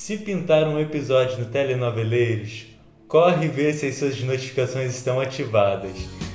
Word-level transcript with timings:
Se 0.00 0.16
pintar 0.16 0.66
um 0.68 0.78
episódio 0.78 1.38
no 1.38 1.46
Telenoveleiros, 1.46 2.66
corre 3.08 3.48
ver 3.48 3.74
se 3.74 3.86
as 3.86 3.96
suas 3.96 4.18
notificações 4.20 4.94
estão 4.94 5.20
ativadas. 5.20 5.90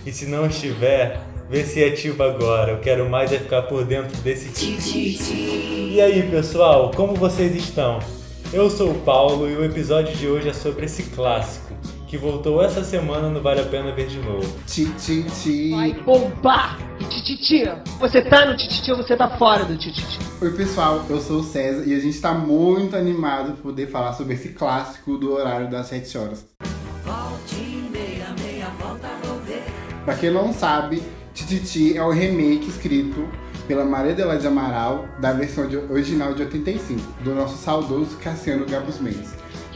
E 0.06 0.12
se 0.12 0.26
não 0.26 0.46
estiver, 0.46 1.18
vê 1.50 1.64
se 1.64 1.82
ativa 1.82 2.26
agora. 2.26 2.74
Eu 2.74 2.80
quero 2.82 3.10
mais 3.10 3.32
é 3.32 3.40
ficar 3.40 3.62
por 3.64 3.86
dentro 3.86 4.16
desse 4.18 4.50
E 5.94 6.02
aí, 6.02 6.30
pessoal, 6.30 6.92
como 6.92 7.16
vocês 7.16 7.56
estão? 7.56 8.00
Eu 8.52 8.70
sou 8.70 8.92
o 8.92 9.00
Paulo 9.00 9.50
e 9.50 9.56
o 9.56 9.64
episódio 9.64 10.14
de 10.14 10.28
hoje 10.28 10.50
é 10.50 10.54
sobre 10.54 10.86
esse 10.86 11.04
clássico 11.04 11.74
que 12.14 12.18
voltou 12.20 12.64
essa 12.64 12.84
semana 12.84 13.28
no 13.28 13.42
Vale 13.42 13.62
a 13.62 13.64
Pena 13.64 13.92
Ver 13.92 14.06
de 14.06 14.20
novo. 14.20 14.48
Tititi. 14.68 15.72
Vai 15.72 15.94
bombar! 15.94 16.78
Tititi! 17.10 17.64
Você 18.00 18.22
tá 18.22 18.46
no 18.46 18.56
Tititi 18.56 18.92
ou 18.92 18.98
você 18.98 19.18
tá 19.18 19.36
fora 19.36 19.66
do 19.66 19.76
Tititi? 19.76 20.20
Oi, 20.40 20.52
pessoal, 20.52 21.04
eu 21.10 21.20
sou 21.20 21.40
o 21.40 21.44
César 21.44 21.84
e 21.88 21.96
a 21.96 22.00
gente 22.00 22.22
tá 22.22 22.32
muito 22.32 22.96
animado 22.96 23.54
por 23.54 23.64
poder 23.64 23.88
falar 23.90 24.14
sobre 24.14 24.36
esse 24.36 24.50
clássico 24.50 25.18
do 25.18 25.34
horário 25.34 25.72
das 25.72 25.88
7 25.88 26.16
horas. 26.20 26.46
Pra 30.06 30.14
quem 30.16 30.30
não 30.30 30.54
sabe, 30.54 31.02
Tititi 31.34 31.98
é 31.98 32.04
o 32.04 32.12
remake 32.12 32.70
escrito 32.70 33.28
pela 33.68 33.84
Maria 33.86 34.12
Adelaide 34.12 34.46
Amaral 34.46 35.06
da 35.20 35.34
versão 35.34 35.68
de- 35.68 35.78
original 35.78 36.36
de 36.36 36.44
85, 36.44 37.02
do 37.24 37.34
nosso 37.34 37.58
saudoso 37.58 38.18
Cassiano 38.18 38.68
Gabus 38.68 39.00
Mendes. 39.00 39.34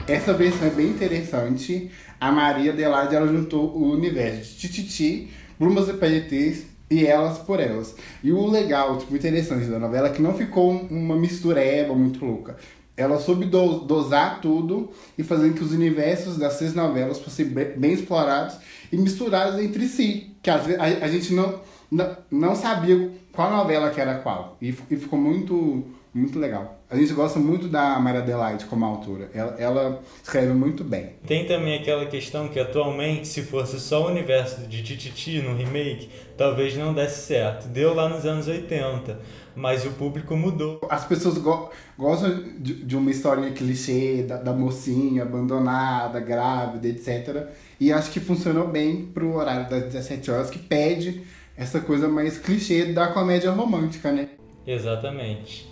Essa 0.08 0.34
versão 0.34 0.68
é 0.68 0.72
bem 0.72 0.88
interessante. 0.88 1.92
A 2.20 2.32
Maria 2.32 2.72
Adelaide 2.72 3.16
ela 3.16 3.28
juntou 3.28 3.70
o 3.76 3.92
universo 3.92 4.54
de 4.58 4.68
Tititi, 4.70 5.30
Brumas 5.60 5.90
e 5.90 5.94
PLTs 5.94 6.64
e 6.90 7.06
Elas 7.06 7.38
por 7.40 7.60
Elas. 7.60 7.94
E 8.24 8.32
o 8.32 8.48
legal, 8.48 8.98
tipo, 8.98 9.16
interessante 9.16 9.66
da 9.68 9.78
novela 9.80 10.08
é 10.08 10.12
que 10.12 10.22
não 10.22 10.34
ficou 10.34 10.72
uma 10.72 11.16
mistureba 11.16 11.94
muito 11.94 12.24
louca. 12.24 12.56
Ela 12.96 13.20
soube 13.20 13.46
do- 13.46 13.80
dosar 13.82 14.42
tudo 14.42 14.90
e 15.18 15.24
fazer 15.24 15.50
com 15.50 15.56
que 15.58 15.64
os 15.64 15.72
universos 15.72 16.38
das 16.38 16.54
seis 16.54 16.74
novelas 16.74 17.20
fossem 17.20 17.46
bem 17.46 17.94
explorados 17.94 18.56
e 18.92 18.98
misturados 18.98 19.60
entre 19.60 19.88
si. 19.88 20.32
Que 20.42 20.50
às 20.50 20.66
vezes 20.66 20.80
a, 20.82 20.86
a 20.86 21.08
gente 21.08 21.32
não, 21.34 21.60
não, 21.92 22.18
não 22.32 22.56
sabia 22.56 23.12
qual 23.38 23.52
novela 23.52 23.92
que 23.92 24.02
era 24.02 24.16
qual. 24.16 24.58
E, 24.60 24.70
e 24.90 24.96
ficou 24.98 25.20
muito, 25.20 25.84
muito 26.12 26.40
legal. 26.40 26.80
A 26.90 26.96
gente 26.96 27.14
gosta 27.14 27.38
muito 27.38 27.68
da 27.68 28.00
Maria 28.00 28.22
Adelaide 28.22 28.66
como 28.66 28.84
autora. 28.84 29.30
Ela, 29.32 29.56
ela 29.60 30.02
escreve 30.24 30.54
muito 30.54 30.84
bem. 30.84 31.12
Tem 31.28 31.46
também 31.46 31.78
aquela 31.78 32.08
questão 32.08 32.48
que 32.48 32.60
atualmente, 32.60 33.28
se 33.28 33.44
fosse 33.44 33.80
só 33.80 34.06
o 34.06 34.08
universo 34.08 34.62
de 34.62 34.82
Tititi 34.82 35.40
no 35.40 35.56
remake, 35.56 36.10
talvez 36.36 36.76
não 36.76 36.96
desse 36.96 37.28
certo. 37.28 37.68
Deu 37.68 37.94
lá 37.94 38.10
nos 38.10 38.26
anos 38.26 38.48
80, 38.48 39.20
mas 39.56 39.86
o 39.86 39.92
público 39.92 40.36
mudou. 40.36 40.80
As 40.90 41.06
pessoas 41.06 41.38
go- 41.38 41.70
gostam 41.96 42.44
de, 42.58 42.84
de 42.86 42.98
uma 42.98 43.12
historinha 43.12 43.52
clichê 43.52 44.24
da, 44.24 44.38
da 44.38 44.52
mocinha 44.52 45.22
abandonada, 45.22 46.20
grávida, 46.20 46.88
etc. 46.88 47.50
E 47.80 47.94
acho 47.94 48.10
que 48.10 48.20
funcionou 48.20 48.68
bem 48.68 49.06
pro 49.14 49.36
horário 49.36 49.70
das 49.70 49.84
17 49.84 50.32
horas, 50.32 50.50
que 50.50 50.58
pede 50.58 51.22
essa 51.58 51.80
coisa 51.80 52.08
mais 52.08 52.38
clichê 52.38 52.86
da 52.86 53.08
comédia 53.08 53.52
romântica, 53.52 54.12
né? 54.12 54.30
Exatamente. 54.66 55.68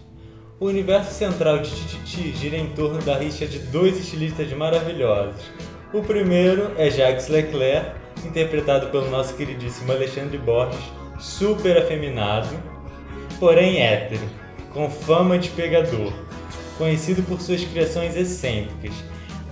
O 0.59 0.66
universo 0.66 1.14
central 1.14 1.59
de 1.59 1.69
Tititi 1.69 2.36
gira 2.36 2.58
em 2.58 2.69
torno 2.69 3.02
da 3.02 3.17
rixa 3.17 3.45
de 3.45 3.59
dois 3.59 3.97
estilistas 3.97 4.52
maravilhosos. 4.53 5.41
O 5.94 6.02
primeiro 6.02 6.72
é 6.78 6.89
Jacques 6.89 7.28
Leclerc, 7.28 7.91
interpretado 8.25 8.88
pelo 8.88 9.09
nosso 9.11 9.36
queridíssimo 9.36 9.91
Alexandre 9.91 10.38
Borges, 10.38 10.80
super 11.19 11.78
afeminado, 11.78 12.50
porém 13.39 13.81
hétero, 13.81 14.23
com 14.73 14.89
fama 14.89 15.38
de 15.38 15.50
pegador, 15.50 16.13
conhecido 16.78 17.22
por 17.23 17.39
suas 17.39 17.63
criações 17.63 18.16
excêntricas. 18.16 18.95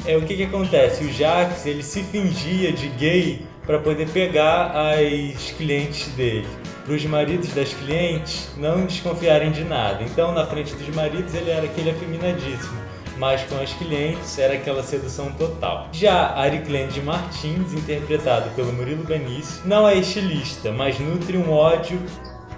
É 0.06 0.18
o 0.18 0.22
que 0.22 0.36
que 0.36 0.44
acontece? 0.44 1.04
O 1.04 1.14
Jacques 1.14 1.66
ele 1.66 1.84
se 1.84 2.02
fingia 2.04 2.72
de 2.74 2.88
gay 2.90 3.46
para 3.66 3.80
poder 3.80 4.08
pegar 4.10 4.72
as 4.76 5.52
clientes 5.52 6.08
dele, 6.10 6.48
para 6.86 6.94
os 6.94 7.06
maridos 7.06 7.54
das 7.54 7.74
clientes 7.74 8.50
não 8.58 8.86
desconfiarem 8.86 9.52
de 9.52 9.64
nada. 9.64 10.04
Então, 10.04 10.34
na 10.34 10.46
frente 10.46 10.76
dos 10.76 10.94
maridos 10.96 11.34
ele 11.34 11.50
era 11.50 11.66
aquele 11.66 11.92
afeminadíssimo, 11.92 12.82
mas 13.18 13.44
com 13.44 13.58
as 13.60 13.72
clientes 13.74 14.38
era 14.38 14.56
aquela 14.56 14.84
sedução 14.84 15.32
total. 15.34 15.88
Já 15.92 16.34
Ariclende 16.36 17.02
Martins, 17.02 17.74
interpretado 17.74 18.50
pelo 18.52 18.74
Murilo 18.74 19.04
Benício, 19.04 19.62
não 19.66 19.88
é 19.88 19.96
estilista, 19.96 20.72
mas 20.72 21.00
nutre 21.00 21.38
um 21.38 21.52
ódio 21.52 22.00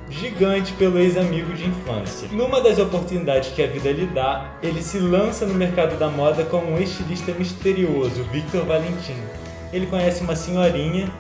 gigante 0.10 0.72
pelo 0.74 1.00
ex-amigo 1.00 1.54
de 1.54 1.66
infância. 1.66 2.28
Numa 2.32 2.62
das 2.62 2.78
oportunidades 2.80 3.50
que 3.50 3.62
a 3.62 3.68
vida 3.68 3.92
lhe 3.92 4.06
dá, 4.06 4.56
ele 4.62 4.82
se 4.82 5.00
lança 5.00 5.46
no 5.46 5.54
mercado 5.54 5.98
da 5.98 6.08
moda 6.08 6.44
como 6.46 6.72
um 6.72 6.78
estilista 6.78 7.32
misterioso, 7.32 8.24
Victor 8.32 8.66
Valentim. 8.66 9.18
Ele 9.76 9.88
conhece 9.88 10.22
uma 10.24 10.36
senhorinha 10.36 11.12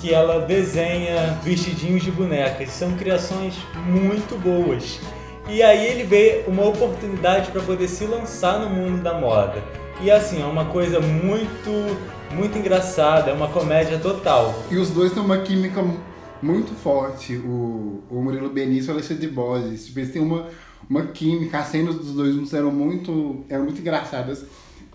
que 0.00 0.14
ela 0.14 0.40
desenha 0.40 1.38
vestidinhos 1.42 2.02
de 2.02 2.10
bonecas. 2.10 2.70
São 2.70 2.92
criações 2.92 3.54
muito 3.86 4.38
boas. 4.40 5.00
E 5.48 5.62
aí 5.62 5.84
ele 5.86 6.04
vê 6.04 6.44
uma 6.46 6.64
oportunidade 6.64 7.50
para 7.50 7.60
poder 7.60 7.88
se 7.88 8.04
lançar 8.04 8.60
no 8.60 8.70
mundo 8.70 9.02
da 9.02 9.14
moda. 9.18 9.62
E 10.00 10.10
assim, 10.10 10.42
é 10.42 10.46
uma 10.46 10.66
coisa 10.66 11.00
muito, 11.00 11.70
muito 12.34 12.58
engraçada, 12.58 13.30
é 13.30 13.34
uma 13.34 13.48
comédia 13.48 13.98
total. 13.98 14.54
E 14.70 14.76
os 14.76 14.90
dois 14.90 15.12
têm 15.12 15.22
uma 15.22 15.38
química 15.38 15.82
mu- 15.82 16.00
muito 16.42 16.74
forte, 16.74 17.36
o, 17.36 18.02
o 18.10 18.22
Murilo 18.22 18.50
Benício 18.50 18.88
e 18.88 18.90
o 18.90 18.94
Alexandre 18.94 19.26
Borges. 19.28 19.86
Tipo, 19.86 20.00
eles 20.00 20.12
têm 20.12 20.22
uma, 20.22 20.48
uma 20.88 21.06
química, 21.06 21.58
as 21.58 21.66
cenas 21.68 21.94
dos 21.94 22.12
dois 22.14 22.52
eram 22.52 22.70
muito, 22.70 23.44
eram 23.48 23.64
muito 23.64 23.80
engraçadas. 23.80 24.44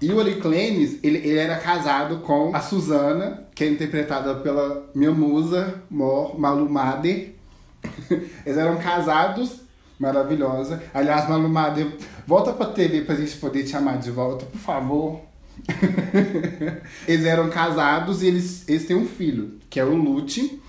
E 0.01 0.11
o 0.13 0.41
Clenis, 0.41 0.97
ele, 1.03 1.17
ele 1.17 1.37
era 1.37 1.57
casado 1.57 2.19
com 2.19 2.55
a 2.55 2.61
Suzana, 2.61 3.45
que 3.53 3.65
é 3.65 3.69
interpretada 3.69 4.35
pela 4.35 4.89
minha 4.95 5.11
musa, 5.11 5.81
Mor 5.89 6.39
Malumade. 6.39 7.35
Eles 8.45 8.57
eram 8.57 8.77
casados, 8.77 9.61
maravilhosa. 9.99 10.81
Aliás, 10.93 11.27
Malumade, 11.27 11.93
volta 12.25 12.53
pra 12.53 12.67
TV 12.67 13.01
pra 13.01 13.15
gente 13.15 13.35
poder 13.37 13.63
te 13.63 13.71
chamar 13.71 13.97
de 13.97 14.11
volta, 14.11 14.45
por 14.45 14.59
favor. 14.59 15.21
eles 17.05 17.25
eram 17.25 17.49
casados 17.49 18.23
e 18.23 18.27
eles, 18.27 18.67
eles 18.67 18.85
têm 18.85 18.95
um 18.95 19.05
filho, 19.05 19.59
que 19.69 19.79
é 19.79 19.83
o 19.83 19.93
Lute. 19.93 20.61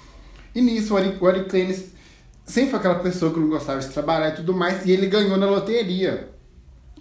E 0.55 0.61
nisso, 0.61 0.95
o 0.95 0.97
Ari, 0.97 1.17
sempre 2.45 2.71
foi 2.71 2.79
aquela 2.81 2.97
pessoa 2.97 3.33
que 3.33 3.39
não 3.39 3.49
gostava 3.49 3.79
de 3.79 3.89
trabalhar 3.89 4.31
e 4.31 4.35
tudo 4.35 4.53
mais, 4.53 4.85
e 4.85 4.91
ele 4.91 5.07
ganhou 5.07 5.37
na 5.37 5.47
loteria. 5.47 6.30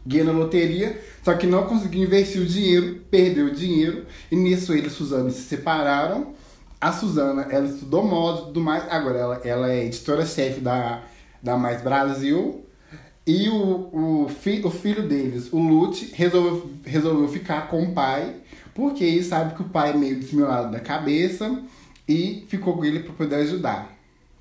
Ganhou 0.06 0.28
na 0.28 0.32
loteria, 0.32 1.00
só 1.24 1.34
que 1.34 1.46
não 1.46 1.64
conseguiu 1.64 2.04
investir 2.04 2.42
o 2.42 2.46
dinheiro, 2.46 3.02
perdeu 3.12 3.48
o 3.48 3.52
dinheiro, 3.52 4.06
e 4.32 4.36
nisso 4.36 4.74
ele 4.74 4.88
e 4.88 4.90
Suzana 4.90 5.30
se 5.30 5.42
separaram. 5.42 6.34
A 6.82 6.92
Suzana, 6.92 7.48
ela 7.50 7.68
estudou 7.68 8.04
moda 8.06 8.42
e 8.42 8.46
tudo 8.46 8.62
mais, 8.62 8.84
agora 8.90 9.18
ela, 9.18 9.42
ela 9.44 9.72
é 9.72 9.86
editora-chefe 9.86 10.62
da, 10.62 11.04
da 11.44 11.58
Mais 11.58 11.82
Brasil. 11.82 12.66
E 13.28 13.48
o, 13.50 14.24
o, 14.24 14.30
fi, 14.30 14.62
o 14.64 14.72
filho 14.72 15.08
deles, 15.08 15.52
o 15.52 15.60
Lute, 15.60 16.12
resolveu, 16.16 16.72
resolveu 16.84 17.28
ficar 17.28 17.68
com 17.68 17.84
o 17.84 17.94
pai, 17.94 18.38
porque 18.74 19.04
ele 19.04 19.24
sabe 19.24 19.54
que 19.54 19.62
o 19.62 19.70
pai 19.70 19.92
é 19.92 19.94
meio 19.94 20.20
desmiolado 20.20 20.72
da 20.72 20.80
cabeça 20.80 21.62
e 22.08 22.46
ficou 22.48 22.76
com 22.76 22.84
ele 22.84 23.02
para 23.02 23.14
poder 23.14 23.36
ajudar. 23.36 23.96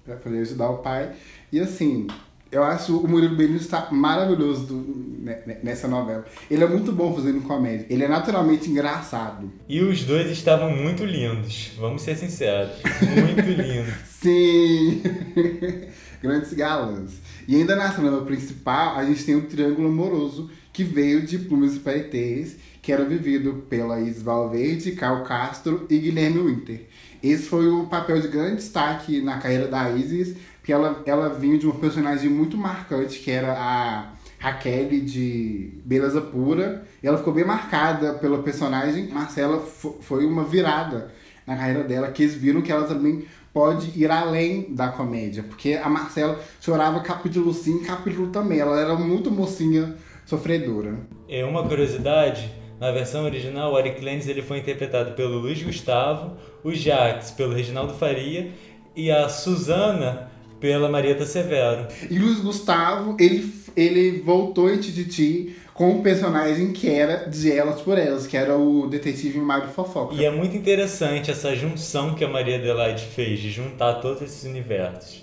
Para 0.07 0.17
poder 0.17 0.39
ajudar 0.39 0.71
o 0.71 0.79
pai. 0.79 1.13
E 1.53 1.61
assim, 1.61 2.07
eu 2.51 2.63
acho 2.63 2.97
o 2.99 3.09
Murilo 3.09 3.37
Benício 3.37 3.65
está 3.67 3.89
maravilhoso 3.91 4.67
do- 4.67 5.19
ne- 5.21 5.39
ne- 5.47 5.59
nessa 5.63 5.87
novela. 5.89 6.25
Ele 6.51 6.65
é 6.65 6.67
muito 6.69 6.93
bom 6.93 7.15
fazendo 7.15 7.41
comédia. 7.43 7.87
Ele 7.91 8.05
é 8.05 8.09
naturalmente 8.09 8.71
engraçado. 8.71 9.51
E 9.69 9.81
os 9.81 10.05
dois 10.05 10.31
estavam 10.31 10.71
muito 10.75 11.05
lindos, 11.05 11.73
vamos 11.79 12.03
ser 12.03 12.17
sinceros. 12.17 12.73
Muito 13.03 13.41
lindos. 13.51 13.95
Sim! 14.09 15.03
Grandes 16.23 16.53
galãs. 16.53 17.13
E 17.47 17.55
ainda 17.57 17.77
na 17.77 17.91
trama 17.93 18.23
principal, 18.23 18.97
a 18.97 19.05
gente 19.05 19.25
tem 19.25 19.37
um 19.37 19.43
triângulo 19.43 19.89
amoroso 19.89 20.51
que 20.73 20.83
veio 20.85 21.23
de 21.25 21.39
Plumas 21.39 21.77
e 21.77 21.81
Paetês, 21.81 22.57
que 22.83 22.93
era 22.93 23.05
vivido 23.05 23.65
pela 23.69 24.01
Isis 24.01 24.23
Valverde, 24.23 24.93
Carl 24.93 25.23
Castro 25.23 25.87
e 25.89 25.99
Guilherme 25.99 26.41
Winter. 26.41 26.87
Esse 27.23 27.45
foi 27.45 27.69
o 27.69 27.87
papel 27.87 28.21
de 28.21 28.29
grande 28.29 28.57
destaque 28.57 29.21
na 29.21 29.39
carreira 29.39 29.67
da 29.69 29.91
Isis, 29.91 30.37
porque 30.69 30.73
ela, 30.75 31.03
ela 31.07 31.29
vinha 31.31 31.57
de 31.57 31.67
um 31.67 31.73
personagem 31.73 32.29
muito 32.29 32.55
marcante, 32.59 33.21
que 33.21 33.31
era 33.31 33.55
a 33.55 34.13
Raquel 34.39 34.91
de 35.01 35.81
Beleza 35.83 36.21
Pura. 36.21 36.85
E 37.03 37.07
ela 37.07 37.17
ficou 37.17 37.33
bem 37.33 37.43
marcada 37.45 38.13
pelo 38.15 38.43
personagem. 38.43 39.09
Marcela 39.09 39.61
fo- 39.61 39.97
foi 40.03 40.27
uma 40.27 40.45
virada 40.45 41.11
na 41.47 41.57
carreira 41.57 41.85
dela, 41.85 42.09
que 42.11 42.23
eles 42.23 42.35
viram 42.35 42.61
que 42.61 42.71
ela 42.71 42.87
também 42.87 43.25
pode 43.51 43.99
ir 43.99 44.11
além 44.11 44.75
da 44.75 44.89
comédia. 44.89 45.43
Porque 45.43 45.73
a 45.73 45.89
Marcela 45.89 46.39
chorava 46.61 47.01
capítulo 47.01 47.55
sim, 47.55 47.83
capítulo 47.83 48.27
também. 48.29 48.61
Ela 48.61 48.79
era 48.79 48.95
muito 48.95 49.31
mocinha 49.31 49.97
sofredora. 50.27 50.97
É 51.27 51.47
uma 51.47 51.67
curiosidade, 51.67 52.53
na 52.79 52.91
versão 52.93 53.25
original, 53.25 53.73
o 53.73 53.77
Ari 53.79 53.93
Clenis 53.95 54.29
ele 54.29 54.43
foi 54.43 54.59
interpretado 54.59 55.13
pelo 55.13 55.39
Luiz 55.39 55.63
Gustavo, 55.63 56.37
o 56.63 56.75
Jax 56.75 57.31
pelo 57.31 57.55
Reginaldo 57.55 57.95
Faria 57.95 58.51
e 58.95 59.11
a 59.11 59.31
Suzana 59.31 60.37
pela 60.61 60.89
Marieta 60.89 61.25
Severo. 61.25 61.87
E 62.11 62.19
Luiz 62.19 62.41
Gustavo, 62.41 63.17
ele, 63.19 63.53
ele 63.77 64.21
voltou 64.21 64.73
em 64.73 64.79
Tititi 64.79 65.57
com 65.79 65.93
o 65.93 66.03
personagem 66.03 66.73
que 66.73 66.91
era 66.91 67.29
de 67.29 67.53
Elas 67.53 67.81
por 67.81 67.97
Elas, 67.97 68.27
que 68.27 68.37
era 68.37 68.57
o 68.57 68.89
detetive 68.89 69.39
Mário 69.39 69.69
Fofoca. 69.69 70.15
E 70.15 70.25
é 70.25 70.31
muito 70.31 70.57
interessante 70.57 71.31
essa 71.31 71.55
junção 71.55 72.17
que 72.17 72.25
a 72.25 72.29
Maria 72.29 72.57
Adelaide 72.57 73.05
fez, 73.05 73.39
de 73.39 73.51
juntar 73.51 73.95
todos 73.95 74.21
esses 74.21 74.43
universos. 74.43 75.23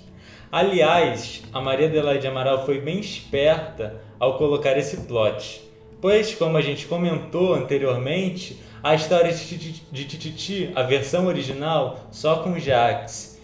Aliás, 0.49 1.43
a 1.51 1.59
Maria 1.59 1.87
Adelaide 1.87 2.27
Amaral 2.27 2.65
foi 2.65 2.79
bem 2.79 3.01
esperta 3.01 4.01
ao 4.17 4.37
colocar 4.37 4.77
esse 4.77 4.95
plot, 5.01 5.61
pois, 5.99 6.33
como 6.33 6.55
a 6.55 6.61
gente 6.61 6.85
comentou 6.85 7.53
anteriormente, 7.53 8.57
a 8.81 8.95
história 8.95 9.33
de 9.33 10.05
Tititi, 10.05 10.71
a 10.73 10.83
versão 10.83 11.25
original, 11.25 12.07
só 12.11 12.37
com 12.37 12.57
Jax 12.57 13.34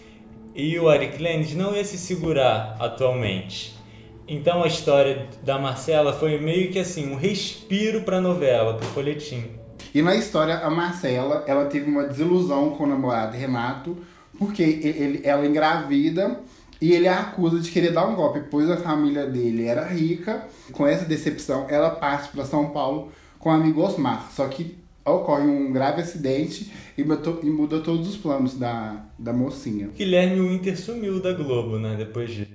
e 0.54 0.78
o 0.78 0.92
Eric 0.92 1.22
Lenz 1.22 1.54
não 1.54 1.74
ia 1.74 1.84
se 1.84 1.96
segurar 1.96 2.76
atualmente. 2.78 3.76
Então 4.28 4.62
a 4.62 4.66
história 4.66 5.28
da 5.42 5.58
Marcela 5.58 6.12
foi 6.12 6.38
meio 6.38 6.70
que 6.70 6.78
assim, 6.78 7.10
um 7.10 7.16
respiro 7.16 8.02
para 8.02 8.18
a 8.18 8.20
novela, 8.20 8.74
para 8.74 8.86
o 8.86 8.90
folhetim. 8.90 9.44
E 9.94 10.00
na 10.00 10.14
história, 10.14 10.58
a 10.58 10.70
Marcela, 10.70 11.44
ela 11.46 11.66
teve 11.66 11.90
uma 11.90 12.04
desilusão 12.04 12.70
com 12.70 12.84
o 12.84 12.86
namorado 12.86 13.36
Renato, 13.36 13.96
porque 14.38 14.62
ele, 14.62 15.20
ela 15.22 15.46
engravida 15.46 16.40
e 16.80 16.92
ele 16.92 17.06
a 17.06 17.20
acusa 17.20 17.60
de 17.60 17.70
querer 17.70 17.92
dar 17.92 18.06
um 18.06 18.14
golpe, 18.14 18.42
pois 18.50 18.70
a 18.70 18.76
família 18.76 19.26
dele 19.26 19.66
era 19.66 19.84
rica. 19.84 20.46
Com 20.72 20.86
essa 20.86 21.04
decepção, 21.04 21.66
ela 21.68 21.90
parte 21.90 22.30
para 22.30 22.44
São 22.44 22.70
Paulo 22.70 23.12
com 23.38 23.50
o 23.50 23.52
amigo 23.52 23.82
Osmar. 23.82 24.30
Só 24.32 24.48
que 24.48 24.81
ocorre 25.04 25.44
um 25.44 25.72
grave 25.72 26.02
acidente 26.02 26.70
e, 26.96 27.02
muda, 27.04 27.38
e 27.42 27.50
muda 27.50 27.80
todos 27.80 28.08
os 28.08 28.16
planos 28.16 28.58
da, 28.58 29.04
da 29.18 29.32
mocinha. 29.32 29.88
Guilherme 29.96 30.40
Winter 30.48 30.78
sumiu 30.78 31.20
da 31.20 31.32
Globo, 31.32 31.78
né, 31.78 31.94
depois 31.96 32.30
de... 32.30 32.48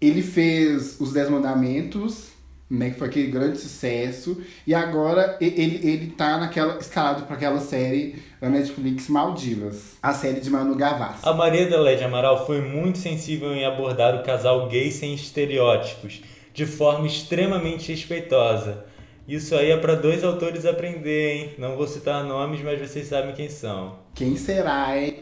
Ele 0.00 0.22
fez 0.22 1.00
Os 1.00 1.12
Dez 1.12 1.28
Mandamentos, 1.28 2.28
né, 2.68 2.90
que 2.90 2.98
foi 2.98 3.08
aquele 3.08 3.30
grande 3.30 3.58
sucesso, 3.58 4.40
e 4.66 4.74
agora 4.74 5.36
ele, 5.40 5.80
ele 5.88 6.06
tá 6.08 6.38
naquela, 6.38 6.78
escalado 6.78 7.24
para 7.24 7.36
aquela 7.36 7.60
série 7.60 8.16
da 8.40 8.48
Netflix 8.48 9.08
Maldivas, 9.08 9.96
a 10.02 10.12
série 10.12 10.40
de 10.40 10.50
Manu 10.50 10.74
Gavassi. 10.74 11.20
A 11.22 11.32
Maria 11.32 11.66
Adelaide 11.66 12.04
Amaral 12.04 12.46
foi 12.46 12.60
muito 12.60 12.98
sensível 12.98 13.52
em 13.52 13.64
abordar 13.64 14.14
o 14.14 14.24
casal 14.24 14.68
gay 14.68 14.90
sem 14.90 15.14
estereótipos, 15.14 16.22
de 16.52 16.66
forma 16.66 17.06
extremamente 17.06 17.92
respeitosa. 17.92 18.84
Isso 19.28 19.56
aí 19.56 19.72
é 19.72 19.76
para 19.76 19.96
dois 19.96 20.22
autores 20.22 20.64
aprender, 20.64 21.32
hein? 21.32 21.50
Não 21.58 21.76
vou 21.76 21.86
citar 21.88 22.22
nomes, 22.22 22.62
mas 22.62 22.80
vocês 22.80 23.08
sabem 23.08 23.34
quem 23.34 23.48
são. 23.48 23.98
Quem 24.14 24.36
será, 24.36 24.96
hein? 24.96 25.16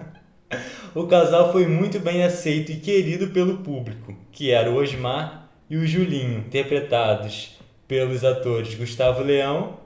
o 0.94 1.06
casal 1.06 1.52
foi 1.52 1.66
muito 1.66 2.00
bem 2.00 2.24
aceito 2.24 2.72
e 2.72 2.76
querido 2.76 3.28
pelo 3.28 3.58
público, 3.58 4.16
que 4.32 4.50
era 4.50 4.70
o 4.70 4.76
Osmar 4.76 5.50
e 5.68 5.76
o 5.76 5.86
Julinho, 5.86 6.38
interpretados 6.38 7.58
pelos 7.86 8.24
atores 8.24 8.74
Gustavo 8.74 9.22
Leão 9.22 9.76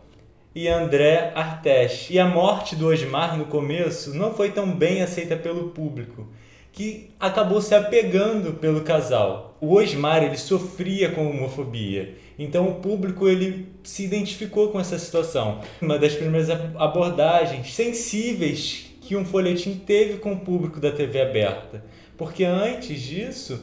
e 0.54 0.68
André 0.68 1.32
Artes. 1.34 2.10
E 2.10 2.20
a 2.20 2.26
morte 2.26 2.76
do 2.76 2.86
Osmar 2.86 3.36
no 3.36 3.46
começo 3.46 4.14
não 4.14 4.32
foi 4.32 4.52
tão 4.52 4.70
bem 4.70 5.02
aceita 5.02 5.36
pelo 5.36 5.70
público, 5.70 6.28
que 6.72 7.10
acabou 7.20 7.60
se 7.60 7.74
apegando 7.74 8.54
pelo 8.54 8.80
casal. 8.80 9.56
O 9.60 9.74
Osmar 9.74 10.24
ele 10.24 10.38
sofria 10.38 11.10
com 11.10 11.30
homofobia, 11.30 12.16
então 12.38 12.68
o 12.68 12.74
público 12.76 13.28
ele 13.28 13.68
se 13.84 14.04
identificou 14.04 14.70
com 14.70 14.80
essa 14.80 14.98
situação. 14.98 15.60
Uma 15.80 15.98
das 15.98 16.14
primeiras 16.14 16.50
abordagens 16.50 17.74
sensíveis 17.74 18.86
que 19.02 19.14
um 19.14 19.24
folhetim 19.24 19.74
teve 19.74 20.18
com 20.18 20.32
o 20.32 20.40
público 20.40 20.80
da 20.80 20.90
TV 20.90 21.20
aberta. 21.20 21.84
Porque 22.16 22.44
antes 22.44 23.00
disso, 23.00 23.62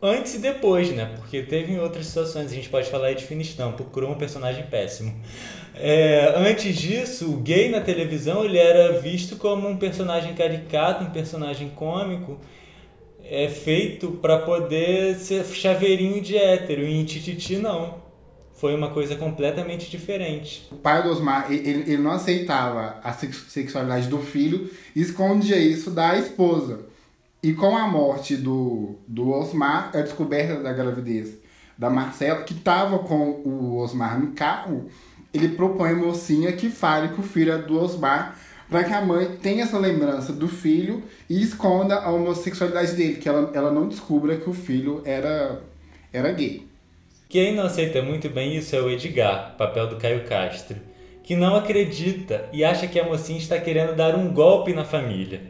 antes 0.00 0.34
e 0.34 0.38
depois, 0.38 0.90
né? 0.90 1.12
Porque 1.16 1.42
teve 1.42 1.72
em 1.72 1.78
outras 1.78 2.06
situações, 2.06 2.50
a 2.50 2.54
gente 2.54 2.68
pode 2.68 2.90
falar 2.90 3.12
de 3.12 3.24
Finistão, 3.24 3.72
procurou 3.72 4.10
um 4.10 4.14
personagem 4.14 4.64
péssimo. 4.66 5.14
É, 5.74 6.34
antes 6.36 6.76
disso, 6.76 7.32
o 7.32 7.36
gay 7.36 7.68
na 7.68 7.80
televisão 7.80 8.44
ele 8.44 8.58
era 8.58 9.00
visto 9.00 9.36
como 9.36 9.68
um 9.68 9.76
personagem 9.76 10.34
caricato, 10.34 11.04
um 11.04 11.10
personagem 11.10 11.70
cômico, 11.70 12.38
é 13.24 13.48
feito 13.48 14.12
para 14.12 14.38
poder 14.38 15.16
ser 15.16 15.44
chaveirinho 15.44 16.20
de 16.20 16.36
hétero, 16.36 16.82
e 16.82 16.94
em 16.94 17.04
Tititi 17.04 17.56
não 17.56 18.08
foi 18.58 18.74
uma 18.74 18.90
coisa 18.90 19.14
completamente 19.14 19.88
diferente. 19.88 20.66
O 20.72 20.76
pai 20.76 21.02
do 21.02 21.10
Osmar, 21.10 21.50
ele, 21.50 21.82
ele 21.82 21.96
não 21.98 22.10
aceitava 22.10 22.96
a 23.04 23.12
sexualidade 23.12 24.08
do 24.08 24.18
filho 24.18 24.68
e 24.96 25.00
escondia 25.00 25.56
isso 25.56 25.92
da 25.92 26.18
esposa. 26.18 26.87
E 27.42 27.52
com 27.52 27.76
a 27.76 27.86
morte 27.86 28.36
do, 28.36 28.96
do 29.06 29.30
Osmar, 29.30 29.90
a 29.94 30.00
descoberta 30.00 30.60
da 30.60 30.72
gravidez 30.72 31.38
da 31.76 31.88
Marcela, 31.88 32.42
que 32.42 32.54
estava 32.54 32.98
com 32.98 33.40
o 33.44 33.78
Osmar 33.78 34.18
no 34.18 34.32
carro, 34.32 34.88
ele 35.32 35.50
propõe 35.50 35.90
a 35.90 35.94
mocinha 35.94 36.52
que 36.52 36.68
fale 36.68 37.14
que 37.14 37.20
o 37.20 37.22
filho 37.22 37.64
do 37.64 37.80
Osmar 37.80 38.36
para 38.68 38.84
que 38.84 38.92
a 38.92 39.00
mãe 39.00 39.36
tenha 39.40 39.62
essa 39.62 39.78
lembrança 39.78 40.32
do 40.32 40.46
filho 40.46 41.02
e 41.28 41.42
esconda 41.42 41.96
a 41.96 42.10
homossexualidade 42.10 42.92
dele, 42.92 43.14
que 43.14 43.28
ela, 43.28 43.50
ela 43.54 43.72
não 43.72 43.88
descubra 43.88 44.36
que 44.36 44.48
o 44.48 44.52
filho 44.52 45.00
era, 45.04 45.62
era 46.12 46.30
gay. 46.32 46.66
Quem 47.28 47.54
não 47.54 47.64
aceita 47.64 48.02
muito 48.02 48.28
bem 48.28 48.56
isso 48.56 48.74
é 48.76 48.80
o 48.80 48.90
Edgar, 48.90 49.54
papel 49.56 49.86
do 49.86 49.96
Caio 49.96 50.24
Castro, 50.24 50.76
que 51.22 51.36
não 51.36 51.56
acredita 51.56 52.46
e 52.52 52.64
acha 52.64 52.86
que 52.86 52.98
a 52.98 53.06
mocinha 53.06 53.38
está 53.38 53.58
querendo 53.58 53.94
dar 53.94 54.14
um 54.14 54.32
golpe 54.32 54.72
na 54.72 54.84
família. 54.84 55.42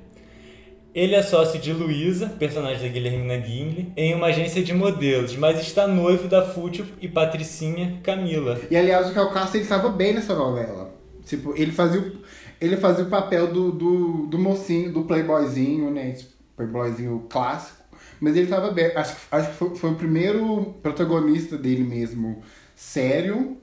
Ele 0.95 1.15
é 1.15 1.23
sócio 1.23 1.61
de 1.61 1.73
Luísa, 1.73 2.29
personagem 2.39 2.83
da 2.83 2.89
Guilhermina 2.89 3.41
Gimli, 3.41 3.93
em 3.97 4.15
uma 4.15 4.29
agência 4.29 4.63
de 4.63 4.73
modelos, 4.73 5.37
mas 5.37 5.61
está 5.61 5.87
noivo 5.87 6.29
da 6.29 6.43
Fútil 6.43 6.87
e 7.01 7.07
Patricinha 7.07 8.01
Camila. 8.03 8.59
E 8.71 8.77
aliás, 8.77 9.11
o 9.11 9.31
Castro 9.31 9.59
ele 9.59 9.65
estava 9.65 9.91
bem 9.91 10.15
nessa 10.15 10.35
novela. 10.35 10.95
Tipo, 11.25 11.55
ele 11.57 11.73
fazia 11.73 12.01
o, 12.01 12.13
ele 12.61 12.77
fazia 12.79 13.05
o 13.05 13.09
papel 13.09 13.53
do, 13.53 13.71
do, 13.71 14.27
do 14.27 14.39
mocinho, 14.39 14.93
do 14.93 15.05
playboyzinho, 15.05 15.91
né? 15.91 16.17
Playboyzinho 16.57 17.27
clássico. 17.29 17.85
Mas 18.19 18.35
ele 18.35 18.47
tava 18.47 18.71
bem. 18.71 18.87
Acho, 18.97 19.17
acho 19.31 19.51
que 19.51 19.57
foi, 19.57 19.77
foi 19.77 19.91
o 19.91 19.95
primeiro 19.95 20.75
protagonista 20.83 21.57
dele 21.57 21.85
mesmo 21.85 22.43
sério. 22.75 23.59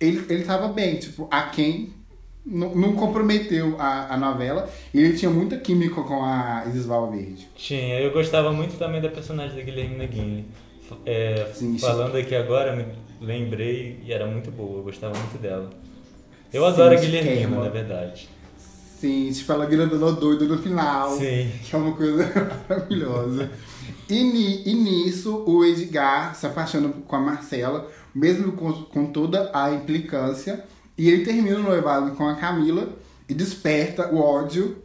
Ele, 0.00 0.24
ele 0.30 0.44
bem, 0.72 0.96
tipo, 0.96 1.28
a 1.30 1.42
quem 1.42 1.92
não, 2.44 2.74
não 2.74 2.92
comprometeu 2.94 3.76
a, 3.78 4.14
a 4.14 4.16
novela. 4.16 4.68
E 4.92 5.00
ele 5.00 5.16
tinha 5.16 5.30
muita 5.30 5.56
química 5.56 6.02
com 6.02 6.24
a 6.24 6.64
Isis 6.68 6.86
Valverde. 6.86 7.48
Tinha, 7.54 8.00
eu 8.00 8.12
gostava 8.12 8.52
muito 8.52 8.78
também 8.78 9.00
da 9.00 9.08
personagem 9.08 9.56
da 9.56 9.62
Guilherme 9.62 10.06
Guinle. 10.06 10.44
É, 11.06 11.50
sim, 11.54 11.78
falando 11.78 12.12
sim. 12.12 12.20
aqui 12.20 12.34
agora, 12.34 12.74
me 12.74 12.84
lembrei 13.20 14.00
e 14.04 14.12
era 14.12 14.26
muito 14.26 14.50
boa, 14.50 14.78
eu 14.78 14.82
gostava 14.82 15.16
muito 15.16 15.38
dela. 15.38 15.70
Eu 16.52 16.64
sim, 16.64 16.68
adoro 16.68 16.96
a 16.96 17.00
Guilherme, 17.00 17.56
na 17.56 17.68
verdade. 17.68 18.28
Sim, 19.00 19.30
tipo, 19.32 19.50
ela 19.52 19.66
vira 19.66 19.86
dona 19.86 20.12
doida 20.12 20.44
no 20.44 20.58
final. 20.58 21.16
Sim. 21.16 21.50
Que 21.64 21.74
é 21.74 21.78
uma 21.78 21.96
coisa 21.96 22.30
maravilhosa. 22.68 23.50
E, 24.08 24.24
ni, 24.24 24.68
e 24.68 24.74
nisso, 24.74 25.44
o 25.46 25.64
Edgar 25.64 26.34
se 26.34 26.44
apaixona 26.46 26.88
com 27.06 27.16
a 27.16 27.20
Marcela, 27.20 27.88
mesmo 28.14 28.52
com, 28.52 28.72
com 28.72 29.06
toda 29.06 29.50
a 29.54 29.72
implicância. 29.72 30.64
E 31.00 31.08
ele 31.08 31.24
termina 31.24 31.58
o 31.58 31.62
noivado 31.62 32.10
com 32.10 32.28
a 32.28 32.34
Camila 32.34 32.86
e 33.26 33.32
desperta 33.32 34.12
o 34.12 34.18
ódio 34.18 34.82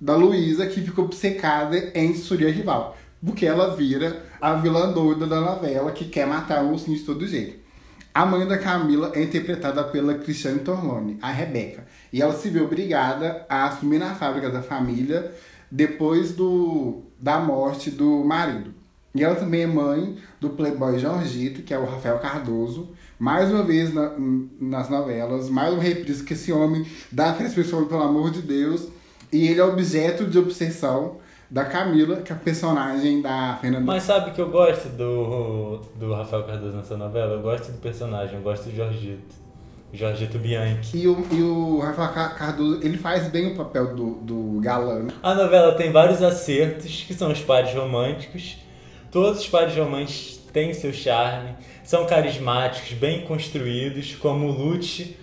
da 0.00 0.16
Luísa, 0.16 0.66
que 0.66 0.80
ficou 0.80 1.04
obcecada 1.04 1.76
em 1.94 2.14
sua 2.14 2.38
rival. 2.38 2.96
Porque 3.22 3.44
ela 3.44 3.76
vira 3.76 4.24
a 4.40 4.54
vilã 4.54 4.90
doida 4.90 5.26
da 5.26 5.38
novela 5.38 5.92
que 5.92 6.06
quer 6.06 6.26
matar 6.26 6.64
o 6.64 6.70
ursinho 6.70 6.96
de 6.96 7.04
todo 7.04 7.28
jeito. 7.28 7.58
A 8.14 8.24
mãe 8.24 8.48
da 8.48 8.56
Camila 8.56 9.12
é 9.14 9.22
interpretada 9.22 9.84
pela 9.84 10.14
Cristiane 10.14 10.60
Torlone, 10.60 11.18
a 11.20 11.30
Rebeca. 11.30 11.86
E 12.10 12.22
ela 12.22 12.32
se 12.32 12.48
vê 12.48 12.62
obrigada 12.62 13.44
a 13.46 13.66
assumir 13.66 13.98
na 13.98 14.14
fábrica 14.14 14.48
da 14.48 14.62
família 14.62 15.30
depois 15.70 16.32
do, 16.32 17.02
da 17.20 17.38
morte 17.38 17.90
do 17.90 18.24
marido. 18.24 18.72
E 19.14 19.22
ela 19.22 19.34
também 19.34 19.64
é 19.64 19.66
mãe 19.66 20.16
do 20.40 20.48
playboy 20.48 20.98
Jorgito, 20.98 21.60
que 21.60 21.74
é 21.74 21.78
o 21.78 21.84
Rafael 21.84 22.18
Cardoso. 22.18 22.94
Mais 23.20 23.50
uma 23.50 23.62
vez 23.62 23.92
na, 23.92 24.14
nas 24.58 24.88
novelas, 24.88 25.50
mais 25.50 25.74
uma 25.74 25.82
reprise 25.82 26.24
que 26.24 26.32
esse 26.32 26.50
homem 26.50 26.86
dá 27.12 27.34
para 27.34 27.44
as 27.44 27.52
pessoas, 27.52 27.86
pelo 27.86 28.02
amor 28.02 28.30
de 28.30 28.40
Deus. 28.40 28.88
E 29.30 29.46
ele 29.46 29.60
é 29.60 29.64
objeto 29.64 30.24
de 30.24 30.38
obsessão 30.38 31.18
da 31.50 31.66
Camila, 31.66 32.22
que 32.22 32.32
é 32.32 32.34
a 32.34 32.38
personagem 32.38 33.20
da 33.20 33.58
Fernanda. 33.60 33.84
Mas 33.84 34.04
sabe 34.04 34.30
que 34.30 34.40
eu 34.40 34.48
gosto 34.48 34.88
do, 34.88 35.82
do 35.96 36.14
Rafael 36.14 36.44
Cardoso 36.44 36.74
nessa 36.78 36.96
novela? 36.96 37.34
Eu 37.34 37.42
gosto 37.42 37.70
do 37.70 37.78
personagem, 37.78 38.36
eu 38.36 38.42
gosto 38.42 38.70
do 38.70 38.74
Jorgito. 38.74 39.34
Jorgito 39.92 40.38
Bianchi. 40.38 40.96
E 40.96 41.06
o, 41.06 41.26
e 41.30 41.42
o 41.42 41.78
Rafael 41.78 42.30
Cardoso, 42.30 42.80
ele 42.82 42.96
faz 42.96 43.28
bem 43.28 43.52
o 43.52 43.54
papel 43.54 43.94
do, 43.94 44.14
do 44.22 44.60
galã. 44.62 45.00
Né? 45.00 45.12
A 45.22 45.34
novela 45.34 45.74
tem 45.74 45.92
vários 45.92 46.22
acertos, 46.22 47.04
que 47.06 47.12
são 47.12 47.30
os 47.30 47.42
pares 47.42 47.74
românticos. 47.74 48.56
Todos 49.12 49.40
os 49.40 49.48
pares 49.48 49.76
românticos 49.76 50.39
têm 50.52 50.74
seu 50.74 50.92
charme, 50.92 51.54
são 51.84 52.06
carismáticos, 52.06 52.92
bem 52.92 53.22
construídos, 53.22 54.14
como 54.14 54.48
Lute, 54.50 55.16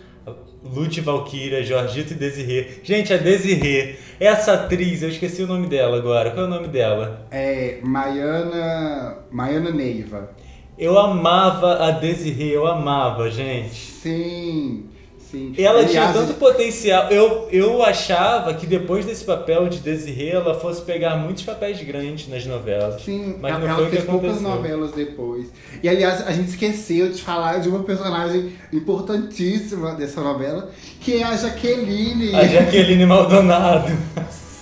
Lute 0.63 1.01
Valkyria, 1.01 1.63
Jorgito 1.63 2.13
e 2.13 2.15
Desirê. 2.15 2.79
Gente, 2.83 3.13
a 3.13 3.17
Desirê, 3.17 3.95
essa 4.19 4.53
atriz, 4.53 5.01
eu 5.01 5.09
esqueci 5.09 5.43
o 5.43 5.47
nome 5.47 5.67
dela 5.67 5.97
agora. 5.97 6.31
Qual 6.31 6.45
é 6.45 6.47
o 6.47 6.51
nome 6.51 6.67
dela? 6.67 7.27
É 7.31 7.79
Maiana, 7.83 9.19
Maiana 9.31 9.71
Neiva. 9.71 10.31
Eu 10.77 10.97
amava 10.97 11.87
a 11.87 11.91
Desiree, 11.91 12.51
eu 12.51 12.67
amava, 12.67 13.31
gente. 13.31 13.73
Sim, 13.73 14.86
sim. 15.31 15.53
Ela 15.57 15.79
Aliás, 15.79 15.91
tinha 15.91 16.13
tanto 16.13 16.33
potencial. 16.35 17.09
Eu, 17.11 17.47
eu 17.51 17.83
achava 17.83 18.53
que 18.53 18.65
depois 18.65 19.05
desse 19.05 19.23
papel 19.25 19.67
de 19.69 19.79
Desiree, 19.79 20.29
ela 20.31 20.53
fosse 20.59 20.81
pegar 20.81 21.15
muitos 21.17 21.43
papéis 21.43 21.81
grandes 21.83 22.27
nas 22.27 22.45
novelas. 22.45 23.01
Sim, 23.01 23.35
Mas 23.39 23.53
não 23.59 23.67
ela 23.67 23.75
foi 23.75 23.83
o 23.83 23.89
que 23.89 23.95
fez 23.95 24.05
poucas 24.05 24.41
novelas 24.41 24.91
depois. 24.91 25.47
E 25.83 25.87
aliás, 25.89 26.25
a 26.27 26.31
gente 26.31 26.49
esqueceu 26.49 27.09
de 27.11 27.21
falar 27.21 27.59
de 27.59 27.69
uma 27.69 27.83
personagem 27.83 28.53
importantíssima 28.71 29.93
dessa 29.93 30.21
novela, 30.21 30.69
que 31.01 31.15
é 31.21 31.23
a 31.23 31.35
Jaqueline. 31.35 32.33
A 32.35 32.45
Jaqueline 32.45 33.05
Maldonado. 33.05 33.91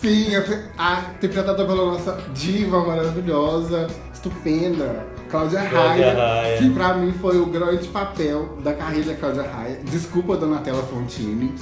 Sim, 0.02 0.36
a, 0.36 0.44
a- 0.78 1.06
interpretada 1.18 1.66
pela 1.66 1.86
nossa 1.86 2.18
diva 2.34 2.86
maravilhosa, 2.86 3.88
estupenda, 4.14 5.04
Cláudia 5.30 5.60
Raia, 5.62 6.14
Raia. 6.14 6.58
que 6.58 6.70
pra 6.70 6.94
mim 6.94 7.12
foi 7.20 7.38
o 7.40 7.46
grande 7.48 7.88
papel 7.88 8.58
da 8.64 8.74
carreira 8.74 9.12
da 9.12 9.16
Cláudia 9.16 9.44
Raia. 9.44 9.80
Desculpa, 9.84 10.38
Donatella 10.38 10.84
Fontini. 10.84 11.54